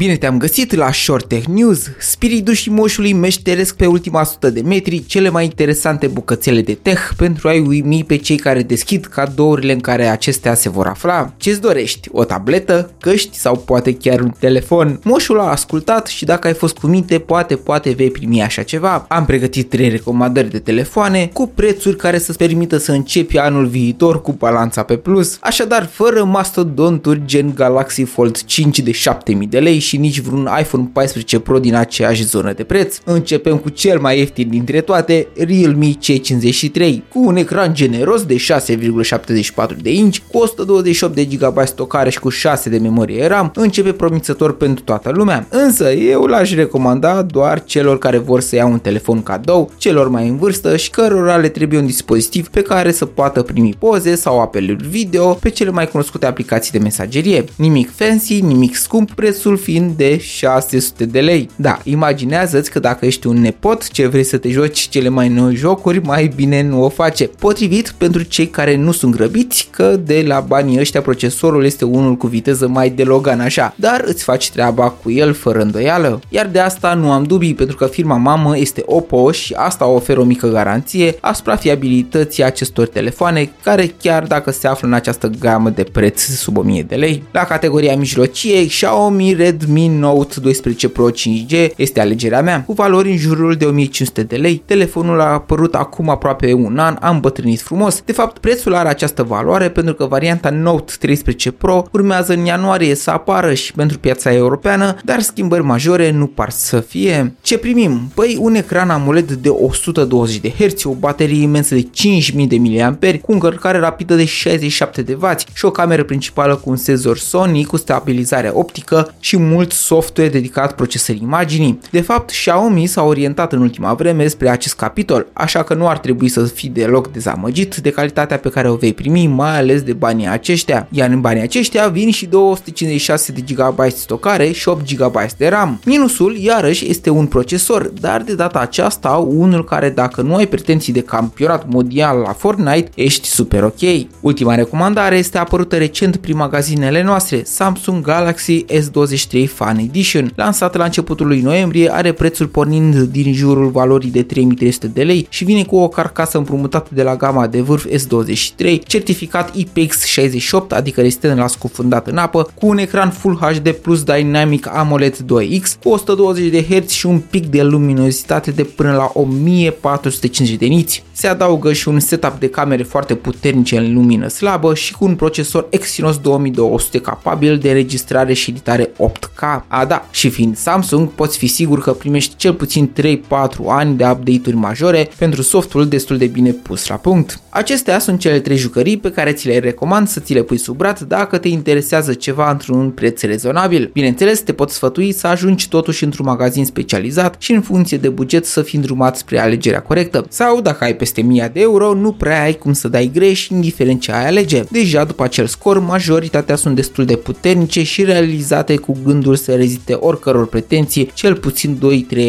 Bine 0.00 0.16
te-am 0.16 0.38
găsit 0.38 0.74
la 0.74 0.92
Short 0.92 1.28
Tech 1.28 1.46
News. 1.46 1.90
Spiritul 1.98 2.54
și 2.54 2.70
moșului 2.70 3.12
meșteresc 3.12 3.76
pe 3.76 3.86
ultima 3.86 4.24
sută 4.24 4.50
de 4.50 4.60
metri 4.60 5.04
cele 5.06 5.28
mai 5.28 5.44
interesante 5.44 6.06
bucățele 6.06 6.60
de 6.60 6.74
tech 6.74 7.10
pentru 7.16 7.48
a-i 7.48 7.60
uimi 7.60 8.04
pe 8.04 8.16
cei 8.16 8.36
care 8.36 8.62
deschid 8.62 9.04
cadourile 9.06 9.72
în 9.72 9.80
care 9.80 10.06
acestea 10.06 10.54
se 10.54 10.68
vor 10.68 10.86
afla. 10.86 11.32
Ce-ți 11.36 11.60
dorești? 11.60 12.08
O 12.12 12.24
tabletă, 12.24 12.90
căști 13.00 13.38
sau 13.38 13.56
poate 13.56 13.94
chiar 13.94 14.20
un 14.20 14.32
telefon? 14.38 15.00
Moșul 15.04 15.40
a 15.40 15.50
ascultat 15.50 16.06
și 16.06 16.24
dacă 16.24 16.46
ai 16.46 16.54
fost 16.54 16.76
cu 16.78 16.86
minte, 16.86 17.18
poate, 17.18 17.56
poate 17.56 17.90
vei 17.90 18.10
primi 18.10 18.42
așa 18.42 18.62
ceva. 18.62 19.04
Am 19.08 19.24
pregătit 19.24 19.68
trei 19.68 19.88
recomandări 19.88 20.50
de 20.50 20.58
telefoane 20.58 21.30
cu 21.32 21.46
prețuri 21.54 21.96
care 21.96 22.18
să-ți 22.18 22.38
permită 22.38 22.76
să 22.76 22.92
începi 22.92 23.38
anul 23.38 23.66
viitor 23.66 24.22
cu 24.22 24.32
balanța 24.32 24.82
pe 24.82 24.96
plus, 24.96 25.38
așadar 25.40 25.86
fără 25.86 26.24
mastodonturi 26.24 27.22
gen 27.24 27.52
Galaxy 27.54 28.04
Fold 28.04 28.44
5 28.44 28.78
de 28.78 28.92
7000 28.92 29.46
de 29.46 29.58
lei 29.58 29.78
și 29.90 29.96
nici 29.96 30.20
vreun 30.20 30.48
iPhone 30.60 30.90
14 30.92 31.38
Pro 31.38 31.58
din 31.58 31.74
aceeași 31.74 32.24
zonă 32.24 32.52
de 32.52 32.64
preț. 32.64 32.98
Începem 33.04 33.56
cu 33.56 33.68
cel 33.68 33.98
mai 34.00 34.18
ieftin 34.18 34.48
dintre 34.48 34.80
toate, 34.80 35.26
Realme 35.36 35.92
C53, 35.92 36.94
cu 37.08 37.24
un 37.26 37.36
ecran 37.36 37.74
generos 37.74 38.24
de 38.24 38.36
6,74 38.36 39.76
de 39.82 39.92
inch, 39.92 40.18
cu 40.32 40.38
128 40.38 41.14
de 41.14 41.24
GB 41.24 41.66
stocare 41.66 42.10
și 42.10 42.18
cu 42.18 42.28
6 42.28 42.68
de 42.68 42.78
memorie 42.78 43.26
RAM, 43.26 43.52
începe 43.54 43.92
promițător 43.92 44.56
pentru 44.56 44.84
toată 44.84 45.10
lumea. 45.14 45.46
Însă 45.48 45.92
eu 45.92 46.22
l-aș 46.22 46.54
recomanda 46.54 47.22
doar 47.22 47.64
celor 47.64 47.98
care 47.98 48.18
vor 48.18 48.40
să 48.40 48.56
iau 48.56 48.72
un 48.72 48.78
telefon 48.78 49.22
cadou, 49.22 49.70
celor 49.76 50.08
mai 50.08 50.28
în 50.28 50.36
vârstă 50.36 50.76
și 50.76 50.90
cărora 50.90 51.36
le 51.36 51.48
trebuie 51.48 51.78
un 51.78 51.86
dispozitiv 51.86 52.48
pe 52.48 52.62
care 52.62 52.92
să 52.92 53.04
poată 53.06 53.42
primi 53.42 53.74
poze 53.78 54.14
sau 54.14 54.40
apeluri 54.40 54.88
video 54.88 55.32
pe 55.32 55.48
cele 55.48 55.70
mai 55.70 55.88
cunoscute 55.88 56.26
aplicații 56.26 56.72
de 56.72 56.78
mesagerie. 56.78 57.44
Nimic 57.56 57.90
fancy, 57.94 58.40
nimic 58.40 58.74
scump, 58.74 59.10
prețul 59.10 59.56
fiind 59.56 59.79
de 59.88 60.18
600 60.18 61.04
de 61.04 61.20
lei. 61.20 61.48
Da, 61.56 61.78
imaginează-ți 61.84 62.70
că 62.70 62.78
dacă 62.78 63.06
ești 63.06 63.26
un 63.26 63.40
nepot 63.40 63.88
ce 63.88 64.06
vrei 64.06 64.24
să 64.24 64.36
te 64.36 64.48
joci 64.48 64.88
cele 64.88 65.08
mai 65.08 65.28
noi 65.28 65.54
jocuri, 65.54 66.00
mai 66.04 66.32
bine 66.36 66.62
nu 66.62 66.84
o 66.84 66.88
face. 66.88 67.30
Potrivit 67.38 67.94
pentru 67.98 68.22
cei 68.22 68.46
care 68.46 68.76
nu 68.76 68.92
sunt 68.92 69.14
grăbiți 69.14 69.68
că 69.70 69.96
de 70.04 70.24
la 70.26 70.40
banii 70.40 70.78
ăștia 70.78 71.00
procesorul 71.00 71.64
este 71.64 71.84
unul 71.84 72.16
cu 72.16 72.26
viteză 72.26 72.68
mai 72.68 72.90
de 72.90 73.02
Logan 73.02 73.40
așa, 73.40 73.74
dar 73.76 74.02
îți 74.06 74.22
faci 74.22 74.50
treaba 74.50 74.90
cu 74.90 75.10
el 75.10 75.32
fără 75.32 75.60
îndoială. 75.60 76.20
Iar 76.28 76.46
de 76.46 76.58
asta 76.58 76.94
nu 76.94 77.12
am 77.12 77.22
dubii 77.22 77.54
pentru 77.54 77.76
că 77.76 77.86
firma 77.86 78.16
mamă 78.16 78.58
este 78.58 78.82
Oppo 78.86 79.30
și 79.32 79.54
asta 79.56 79.86
oferă 79.86 80.20
o 80.20 80.24
mică 80.24 80.48
garanție 80.48 81.14
asupra 81.20 81.56
fiabilității 81.56 82.44
acestor 82.44 82.86
telefoane 82.86 83.52
care 83.62 83.94
chiar 84.02 84.22
dacă 84.22 84.50
se 84.50 84.66
află 84.66 84.86
în 84.86 84.94
această 84.94 85.30
gamă 85.38 85.70
de 85.70 85.82
preț 85.82 86.22
sub 86.22 86.56
1000 86.56 86.82
de 86.82 86.94
lei. 86.94 87.22
La 87.30 87.44
categoria 87.44 87.96
mijlocie, 87.96 88.66
Xiaomi 88.66 89.32
Redmi 89.32 89.69
Note 89.78 90.40
12 90.40 90.88
Pro 90.88 91.10
5G 91.10 91.74
este 91.76 92.00
alegerea 92.00 92.42
mea, 92.42 92.64
cu 92.66 92.72
valori 92.72 93.10
în 93.10 93.16
jurul 93.16 93.54
de 93.54 93.64
1500 93.64 94.22
de 94.22 94.36
lei. 94.36 94.62
Telefonul 94.64 95.20
a 95.20 95.32
apărut 95.32 95.74
acum 95.74 96.08
aproape 96.08 96.52
un 96.52 96.78
an, 96.78 96.96
am 97.00 97.14
îmbătrânit 97.14 97.60
frumos. 97.60 98.02
De 98.04 98.12
fapt, 98.12 98.38
prețul 98.38 98.74
are 98.74 98.88
această 98.88 99.22
valoare 99.22 99.68
pentru 99.68 99.94
că 99.94 100.04
varianta 100.04 100.50
Note 100.50 100.92
13 100.98 101.50
Pro 101.50 101.84
urmează 101.92 102.32
în 102.32 102.44
ianuarie 102.44 102.94
să 102.94 103.10
apară 103.10 103.54
și 103.54 103.72
pentru 103.72 103.98
piața 103.98 104.32
europeană, 104.32 104.96
dar 105.04 105.20
schimbări 105.20 105.62
majore 105.62 106.10
nu 106.10 106.26
par 106.26 106.50
să 106.50 106.80
fie. 106.80 107.34
Ce 107.40 107.58
primim? 107.58 108.10
Păi 108.14 108.36
un 108.40 108.54
ecran 108.54 108.90
AMOLED 108.90 109.32
de 109.32 109.48
120 109.48 110.40
de 110.40 110.52
Hz, 110.58 110.84
o 110.84 110.92
baterie 110.92 111.42
imensă 111.42 111.74
de 111.74 111.82
5000 111.82 112.46
de 112.46 112.56
mAh 112.58 113.18
cu 113.22 113.32
încărcare 113.32 113.78
rapidă 113.78 114.14
de 114.14 114.24
67 114.24 115.02
de 115.02 115.18
W 115.20 115.26
și 115.52 115.64
o 115.64 115.70
cameră 115.70 116.04
principală 116.04 116.56
cu 116.56 116.70
un 116.70 116.76
senzor 116.76 117.18
Sony 117.18 117.64
cu 117.64 117.76
stabilizare 117.76 118.50
optică 118.54 119.14
și 119.20 119.36
mult 119.50 119.72
software 119.72 120.30
dedicat 120.30 120.74
procesării 120.74 121.22
imaginii. 121.22 121.78
De 121.90 122.00
fapt, 122.00 122.30
Xiaomi 122.30 122.86
s-a 122.86 123.02
orientat 123.02 123.52
în 123.52 123.60
ultima 123.60 123.94
vreme 123.94 124.26
spre 124.26 124.48
acest 124.48 124.74
capitol, 124.74 125.26
așa 125.32 125.62
că 125.62 125.74
nu 125.74 125.88
ar 125.88 125.98
trebui 125.98 126.28
să 126.28 126.44
fii 126.44 126.68
deloc 126.68 127.12
dezamăgit 127.12 127.76
de 127.76 127.90
calitatea 127.90 128.38
pe 128.38 128.48
care 128.48 128.70
o 128.70 128.74
vei 128.74 128.92
primi, 128.92 129.26
mai 129.26 129.58
ales 129.58 129.82
de 129.82 129.92
banii 129.92 130.28
aceștia. 130.28 130.88
Iar 130.90 131.10
în 131.10 131.20
banii 131.20 131.42
aceștia 131.42 131.88
vin 131.88 132.10
și 132.10 132.26
256 132.26 133.32
de 133.32 133.40
GB 133.54 133.90
stocare 133.90 134.50
și 134.50 134.68
8 134.68 134.94
GB 134.94 135.16
de 135.36 135.48
RAM. 135.48 135.80
Minusul, 135.84 136.36
iarăși, 136.36 136.90
este 136.90 137.10
un 137.10 137.26
procesor, 137.26 137.86
dar 138.00 138.22
de 138.22 138.34
data 138.34 138.58
aceasta 138.58 139.10
unul 139.10 139.64
care 139.64 139.90
dacă 139.90 140.22
nu 140.22 140.34
ai 140.34 140.46
pretenții 140.46 140.92
de 140.92 141.00
campionat 141.00 141.68
mondial 141.68 142.18
la 142.18 142.32
Fortnite, 142.32 142.90
ești 142.94 143.28
super 143.28 143.62
ok. 143.62 144.06
Ultima 144.20 144.54
recomandare 144.54 145.16
este 145.16 145.38
apărută 145.38 145.76
recent 145.76 146.16
prin 146.16 146.36
magazinele 146.36 147.02
noastre, 147.02 147.42
Samsung 147.44 148.04
Galaxy 148.04 148.64
S23 148.64 149.39
Fan 149.46 149.78
Edition. 149.78 150.32
Lansat 150.34 150.76
la 150.76 150.84
începutul 150.84 151.26
lui 151.26 151.40
noiembrie, 151.40 151.92
are 151.92 152.12
prețul 152.12 152.46
pornind 152.46 152.96
din 152.96 153.32
jurul 153.32 153.68
valorii 153.70 154.10
de 154.10 154.22
3300 154.22 154.86
de 154.86 155.02
lei 155.02 155.26
și 155.28 155.44
vine 155.44 155.64
cu 155.64 155.76
o 155.76 155.88
carcasă 155.88 156.38
împrumutată 156.38 156.90
de 156.92 157.02
la 157.02 157.16
gama 157.16 157.46
de 157.46 157.60
vârf 157.60 157.86
S23, 157.86 158.78
certificat 158.86 159.52
IPX68, 159.56 160.68
adică 160.68 161.00
rezistent 161.00 161.38
la 161.38 161.46
scufundat 161.46 162.06
în 162.06 162.16
apă, 162.16 162.50
cu 162.54 162.66
un 162.66 162.78
ecran 162.78 163.10
Full 163.10 163.36
HD 163.36 163.70
Plus 163.70 164.02
Dynamic 164.02 164.68
AMOLED 164.76 165.16
2X, 165.16 165.78
cu 165.82 165.88
120 165.88 166.50
de 166.50 166.62
Hz 166.62 166.90
și 166.90 167.06
un 167.06 167.18
pic 167.30 167.46
de 167.46 167.62
luminozitate 167.62 168.50
de 168.50 168.64
până 168.64 168.92
la 168.92 169.10
1450 169.14 170.58
de 170.58 170.66
niți. 170.66 171.04
Se 171.20 171.26
adaugă 171.26 171.72
și 171.72 171.88
un 171.88 172.00
setup 172.00 172.38
de 172.38 172.48
camere 172.48 172.82
foarte 172.82 173.14
puternice 173.14 173.78
în 173.78 173.92
lumină 173.94 174.28
slabă 174.28 174.74
și 174.74 174.92
cu 174.92 175.04
un 175.04 175.14
procesor 175.14 175.66
Exynos 175.70 176.18
2200 176.18 177.00
capabil 177.00 177.58
de 177.58 177.68
înregistrare 177.68 178.32
și 178.32 178.50
editare 178.50 178.84
8K. 178.86 179.64
A, 179.68 179.84
da, 179.84 180.08
și 180.10 180.30
fiind 180.30 180.56
Samsung, 180.56 181.08
poți 181.08 181.38
fi 181.38 181.46
sigur 181.46 181.80
că 181.80 181.92
primești 181.92 182.36
cel 182.36 182.54
puțin 182.54 182.92
3-4 183.00 183.20
ani 183.68 183.96
de 183.96 184.04
update-uri 184.04 184.56
majore 184.56 185.08
pentru 185.18 185.42
softul 185.42 185.88
destul 185.88 186.18
de 186.18 186.26
bine 186.26 186.50
pus 186.50 186.86
la 186.86 186.94
punct. 186.94 187.40
Acestea 187.48 187.98
sunt 187.98 188.20
cele 188.20 188.40
trei 188.40 188.56
jucării 188.56 188.96
pe 188.96 189.10
care 189.10 189.32
ți 189.32 189.46
le 189.46 189.58
recomand 189.58 190.08
să 190.08 190.20
ți 190.20 190.34
le 190.34 190.42
pui 190.42 190.56
sub 190.56 190.76
braț 190.76 191.02
dacă 191.02 191.38
te 191.38 191.48
interesează 191.48 192.14
ceva 192.14 192.50
într-un 192.50 192.90
preț 192.90 193.22
rezonabil. 193.22 193.90
Bineînțeles, 193.92 194.40
te 194.40 194.52
pot 194.52 194.70
sfătui 194.70 195.12
să 195.12 195.26
ajungi 195.26 195.68
totuși 195.68 196.04
într-un 196.04 196.26
magazin 196.26 196.64
specializat 196.64 197.34
și 197.38 197.52
în 197.52 197.60
funcție 197.60 197.96
de 197.96 198.08
buget 198.08 198.46
să 198.46 198.62
fii 198.62 198.78
îndrumat 198.78 199.16
spre 199.16 199.38
alegerea 199.38 199.82
corectă. 199.82 200.26
Sau 200.28 200.60
dacă 200.60 200.84
ai 200.84 200.96
peste 201.12 201.28
1000 201.28 201.50
de 201.52 201.60
euro, 201.60 201.94
nu 201.94 202.12
prea 202.12 202.42
ai 202.42 202.52
cum 202.52 202.72
să 202.72 202.88
dai 202.88 203.10
greș 203.14 203.48
indiferent 203.48 204.00
ce 204.00 204.12
ai 204.12 204.26
alege. 204.26 204.64
Deja 204.70 205.04
după 205.04 205.22
acel 205.22 205.46
scor, 205.46 205.78
majoritatea 205.78 206.56
sunt 206.56 206.74
destul 206.74 207.04
de 207.04 207.16
puternice 207.16 207.82
și 207.82 208.04
realizate 208.04 208.76
cu 208.76 208.96
gândul 209.04 209.36
să 209.36 209.54
reziste 209.54 209.92
oricăror 209.92 210.48
pretenții, 210.48 211.10
cel 211.14 211.34
puțin 211.34 211.78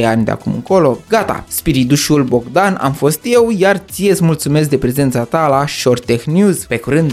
2-3 0.00 0.04
ani 0.04 0.24
de 0.24 0.30
acum 0.30 0.52
încolo. 0.52 0.98
Gata, 1.08 1.44
spiridușul 1.48 2.22
Bogdan 2.22 2.78
am 2.80 2.92
fost 2.92 3.20
eu, 3.22 3.52
iar 3.56 3.82
ție 3.90 4.10
îți 4.10 4.24
mulțumesc 4.24 4.68
de 4.68 4.78
prezența 4.78 5.24
ta 5.24 5.48
la 5.48 5.64
Short 5.66 6.04
Tech 6.04 6.24
News. 6.24 6.64
Pe 6.64 6.76
curând! 6.76 7.12